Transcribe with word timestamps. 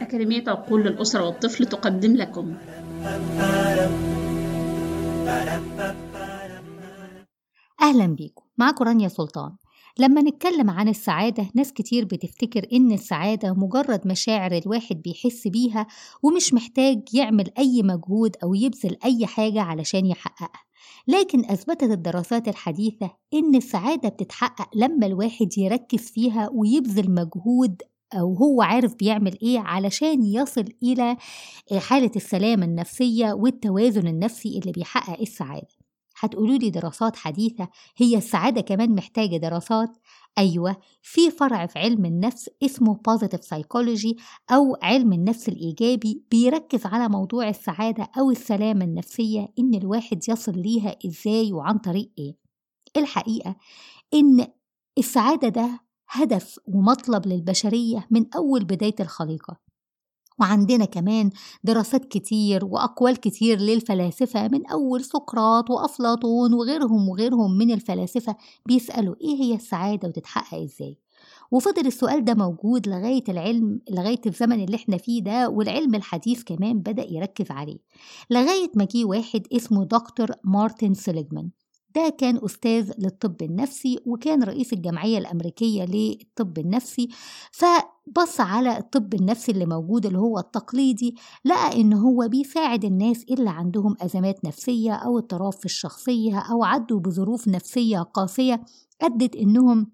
أكاديمية 0.00 0.44
عقول 0.48 0.82
للأسرة 0.84 1.26
والطفل 1.26 1.66
تقدم 1.66 2.16
لكم. 2.16 2.54
أهلا 7.80 8.06
بيكم. 8.06 8.44
معكم 8.58 8.84
رانيا 8.84 9.08
سلطان. 9.08 9.56
لما 9.98 10.22
نتكلم 10.22 10.70
عن 10.70 10.88
السعادة 10.88 11.50
ناس 11.54 11.72
كتير 11.72 12.04
بتفتكر 12.04 12.66
إن 12.72 12.92
السعادة 12.92 13.54
مجرد 13.54 14.06
مشاعر 14.06 14.52
الواحد 14.52 15.02
بيحس 15.02 15.48
بيها 15.48 15.86
ومش 16.22 16.54
محتاج 16.54 17.00
يعمل 17.12 17.50
أي 17.58 17.82
مجهود 17.82 18.36
أو 18.42 18.54
يبذل 18.54 18.96
أي 19.04 19.26
حاجة 19.26 19.60
علشان 19.62 20.06
يحققها. 20.06 20.69
لكن 21.08 21.44
أثبتت 21.44 21.82
الدراسات 21.90 22.48
الحديثة 22.48 23.10
إن 23.34 23.54
السعادة 23.54 24.08
بتتحقق 24.08 24.68
لما 24.76 25.06
الواحد 25.06 25.58
يركز 25.58 26.10
فيها 26.10 26.50
ويبذل 26.52 27.10
مجهود 27.10 27.82
أو 28.14 28.34
هو 28.34 28.62
عارف 28.62 28.94
بيعمل 28.94 29.38
إيه 29.42 29.58
علشان 29.58 30.22
يصل 30.24 30.64
إلى 30.82 31.16
حالة 31.78 32.10
السلامة 32.16 32.64
النفسية 32.64 33.32
والتوازن 33.32 34.06
النفسي 34.06 34.58
اللي 34.58 34.72
بيحقق 34.72 35.20
السعادة. 35.20 35.79
هتقولوا 36.20 36.56
لي 36.56 36.70
دراسات 36.70 37.16
حديثة؟ 37.16 37.68
هي 37.96 38.16
السعادة 38.16 38.60
كمان 38.60 38.94
محتاجة 38.94 39.36
دراسات؟ 39.36 39.96
أيوة 40.38 40.76
في 41.02 41.30
فرع 41.30 41.66
في 41.66 41.78
علم 41.78 42.04
النفس 42.04 42.50
اسمه 42.62 43.00
Positive 43.10 43.40
Psychology 43.40 44.22
أو 44.50 44.76
علم 44.82 45.12
النفس 45.12 45.48
الإيجابي 45.48 46.24
بيركز 46.30 46.86
على 46.86 47.08
موضوع 47.08 47.48
السعادة 47.48 48.08
أو 48.18 48.30
السلامة 48.30 48.84
النفسية 48.84 49.48
إن 49.58 49.74
الواحد 49.74 50.28
يصل 50.28 50.58
ليها 50.58 50.96
إزاي 51.06 51.52
وعن 51.52 51.78
طريق 51.78 52.10
إيه. 52.18 52.36
الحقيقة 52.96 53.56
إن 54.14 54.46
السعادة 54.98 55.48
ده 55.48 55.80
هدف 56.08 56.58
ومطلب 56.66 57.26
للبشرية 57.26 58.06
من 58.10 58.26
أول 58.36 58.64
بداية 58.64 58.94
الخليقة. 59.00 59.69
وعندنا 60.40 60.84
كمان 60.84 61.30
دراسات 61.64 62.04
كتير 62.04 62.64
وأقوال 62.64 63.16
كتير 63.16 63.58
للفلاسفة 63.60 64.48
من 64.48 64.66
أول 64.66 65.04
سقراط 65.04 65.70
وأفلاطون 65.70 66.54
وغيرهم 66.54 67.08
وغيرهم 67.08 67.58
من 67.58 67.70
الفلاسفة 67.70 68.36
بيسألوا 68.66 69.14
إيه 69.20 69.42
هي 69.42 69.54
السعادة 69.54 70.08
وتتحقق 70.08 70.58
إزاي. 70.62 70.96
وفضل 71.50 71.86
السؤال 71.86 72.24
ده 72.24 72.34
موجود 72.34 72.88
لغاية 72.88 73.24
العلم 73.28 73.80
لغاية 73.90 74.20
الزمن 74.26 74.64
اللي 74.64 74.76
إحنا 74.76 74.96
فيه 74.96 75.22
ده 75.22 75.48
والعلم 75.48 75.94
الحديث 75.94 76.42
كمان 76.42 76.78
بدأ 76.78 77.06
يركز 77.10 77.50
عليه. 77.50 77.78
لغاية 78.30 78.70
ما 78.74 78.84
جه 78.94 79.04
واحد 79.04 79.42
اسمه 79.52 79.84
دكتور 79.84 80.28
مارتن 80.44 80.94
سيليجمان 80.94 81.50
ده 81.94 82.08
كان 82.18 82.40
أستاذ 82.44 82.92
للطب 82.98 83.42
النفسي 83.42 83.98
وكان 84.06 84.42
رئيس 84.42 84.72
الجمعية 84.72 85.18
الأمريكية 85.18 85.84
للطب 85.84 86.58
النفسي 86.58 87.08
فبص 87.52 88.40
على 88.40 88.78
الطب 88.78 89.14
النفسي 89.14 89.52
اللي 89.52 89.66
موجود 89.66 90.06
اللي 90.06 90.18
هو 90.18 90.38
التقليدي 90.38 91.16
لقى 91.44 91.80
إن 91.80 91.92
هو 91.92 92.28
بيساعد 92.28 92.84
الناس 92.84 93.24
اللي 93.30 93.50
عندهم 93.50 93.96
أزمات 94.00 94.44
نفسية 94.44 94.92
أو 94.92 95.18
اضطراب 95.18 95.52
في 95.52 95.64
الشخصية 95.64 96.38
أو 96.38 96.64
عدوا 96.64 97.00
بظروف 97.00 97.48
نفسية 97.48 97.98
قاسية 97.98 98.64
أدت 99.02 99.36
إنهم 99.36 99.92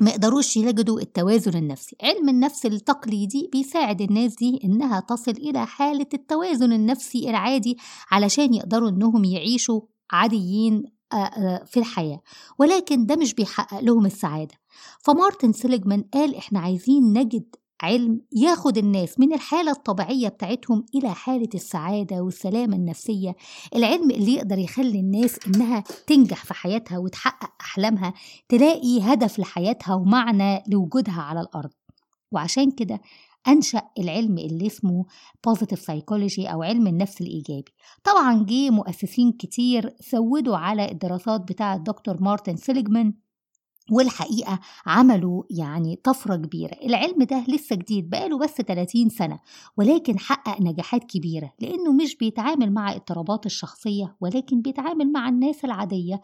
ما 0.00 0.10
يقدروش 0.10 0.56
يجدوا 0.56 1.00
التوازن 1.00 1.58
النفسي. 1.58 1.96
علم 2.02 2.28
النفس 2.28 2.66
التقليدي 2.66 3.48
بيساعد 3.52 4.00
الناس 4.02 4.34
دي 4.34 4.60
إنها 4.64 5.00
تصل 5.00 5.30
إلى 5.30 5.66
حالة 5.66 6.06
التوازن 6.14 6.72
النفسي 6.72 7.30
العادي 7.30 7.76
علشان 8.10 8.54
يقدروا 8.54 8.88
إنهم 8.88 9.24
يعيشوا 9.24 9.80
عاديين 10.10 10.82
في 11.66 11.76
الحياة 11.76 12.20
ولكن 12.58 13.06
ده 13.06 13.16
مش 13.16 13.34
بيحقق 13.34 13.80
لهم 13.80 14.06
السعادة. 14.06 14.54
فمارتن 15.00 15.52
سيليجمان 15.52 16.04
قال 16.14 16.36
إحنا 16.36 16.60
عايزين 16.60 17.12
نجد 17.12 17.44
علم 17.82 18.20
ياخد 18.32 18.78
الناس 18.78 19.20
من 19.20 19.32
الحالة 19.32 19.72
الطبيعية 19.72 20.28
بتاعتهم 20.28 20.84
إلى 20.94 21.14
حالة 21.14 21.48
السعادة 21.54 22.20
والسلامة 22.22 22.76
النفسية. 22.76 23.36
العلم 23.76 24.10
اللي 24.10 24.34
يقدر 24.34 24.58
يخلي 24.58 25.00
الناس 25.00 25.38
إنها 25.46 25.84
تنجح 26.06 26.44
في 26.44 26.54
حياتها 26.54 26.98
وتحقق 26.98 27.50
أحلامها 27.60 28.14
تلاقي 28.48 29.00
هدف 29.02 29.38
لحياتها 29.38 29.94
ومعنى 29.94 30.62
لوجودها 30.68 31.22
على 31.22 31.40
الأرض. 31.40 31.70
وعشان 32.32 32.70
كده 32.70 33.00
أنشأ 33.48 33.82
العلم 33.98 34.38
اللي 34.38 34.66
اسمه 34.66 35.04
Positive 35.48 35.80
Psychology 35.80 36.50
أو 36.52 36.62
علم 36.62 36.86
النفس 36.86 37.20
الإيجابي. 37.20 37.72
طبعا 38.04 38.44
جه 38.48 38.70
مؤسسين 38.70 39.32
كتير 39.32 39.96
سودوا 40.00 40.56
على 40.56 40.90
الدراسات 40.90 41.40
بتاعة 41.40 41.76
دكتور 41.78 42.22
مارتن 42.22 42.56
سيليجمان. 42.56 43.14
والحقيقة 43.92 44.60
عملوا 44.86 45.42
يعني 45.50 45.96
طفرة 46.04 46.36
كبيرة. 46.36 46.76
العلم 46.84 47.22
ده 47.22 47.44
لسه 47.48 47.76
جديد 47.76 48.10
بقاله 48.10 48.38
بس 48.38 48.50
30 48.54 49.08
سنة 49.08 49.38
ولكن 49.76 50.18
حقق 50.18 50.60
نجاحات 50.60 51.04
كبيرة 51.04 51.52
لأنه 51.60 51.92
مش 51.92 52.16
بيتعامل 52.16 52.72
مع 52.72 52.92
اضطرابات 52.94 53.46
الشخصية 53.46 54.16
ولكن 54.20 54.60
بيتعامل 54.62 55.12
مع 55.12 55.28
الناس 55.28 55.64
العادية 55.64 56.20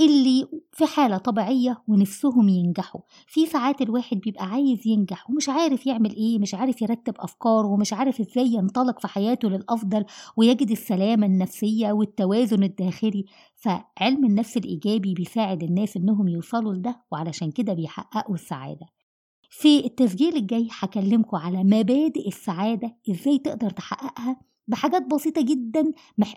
اللي 0.00 0.46
في 0.72 0.86
حالة 0.86 1.16
طبيعية 1.16 1.82
ونفسهم 1.88 2.48
ينجحوا. 2.48 3.00
في 3.26 3.46
ساعات 3.46 3.80
الواحد 3.82 4.16
بيبقى 4.20 4.46
عايز 4.46 4.86
ينجح 4.86 5.30
ومش 5.30 5.48
عارف 5.48 5.86
يعمل 5.86 6.16
إيه 6.16 6.38
مش 6.38 6.54
عارف 6.54 6.82
يرتب 6.82 7.14
أفكاره 7.18 7.66
ومش 7.66 7.92
عارف 7.92 8.20
إزاي 8.20 8.46
ينطلق 8.46 9.00
في 9.00 9.08
حياته 9.08 9.48
للأفضل 9.48 10.04
ويجد 10.36 10.70
السلامة 10.70 11.26
النفسية 11.26 11.92
والتوازن 11.92 12.62
الداخلي. 12.62 13.24
فعلم 13.56 14.24
النفس 14.24 14.56
الإيجابي 14.56 15.14
بيساعد 15.14 15.62
الناس 15.62 15.96
إنهم 15.96 16.28
يوصلوا 16.28 16.74
لده 16.74 16.91
وعلشان 17.12 17.50
كده 17.50 17.72
بيحققوا 17.74 18.34
السعادة. 18.34 18.86
في 19.50 19.86
التسجيل 19.86 20.36
الجاي 20.36 20.68
هكلمكم 20.78 21.36
على 21.36 21.64
مبادئ 21.64 22.28
السعادة 22.28 22.96
إزاي 23.10 23.38
تقدر 23.38 23.70
تحققها 23.70 24.40
بحاجات 24.68 25.02
بسيطة 25.02 25.42
جدا 25.42 25.92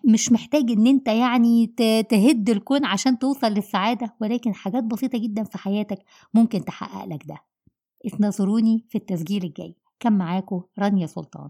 مش 0.05 0.31
محتاج 0.31 0.71
إن 0.71 0.87
أنت 0.87 1.07
يعني 1.07 1.67
تهد 2.09 2.49
الكون 2.49 2.85
عشان 2.85 3.19
توصل 3.19 3.47
للسعادة 3.47 4.15
ولكن 4.21 4.53
حاجات 4.53 4.83
بسيطة 4.83 5.17
جدا 5.17 5.43
في 5.43 5.57
حياتك 5.57 5.99
ممكن 6.33 6.65
تحقق 6.65 7.05
لك 7.05 7.25
ده. 7.25 7.37
انتظروني 8.13 8.85
في 8.89 8.97
التسجيل 8.97 9.43
الجاي. 9.43 9.75
كان 9.99 10.13
معاكم 10.17 10.61
رانيا 10.79 11.07
سلطان. 11.07 11.49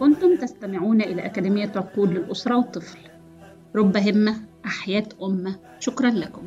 كنتم 0.00 0.36
تستمعون 0.36 1.02
إلى 1.02 1.26
أكاديمية 1.26 1.72
عقول 1.76 2.08
للأسرة 2.10 2.56
والطفل. 2.56 2.98
رب 3.76 3.96
همة 3.96 4.45
أحياء 4.66 5.08
أمة. 5.22 5.56
شكرا 5.80 6.10
لكم. 6.10 6.42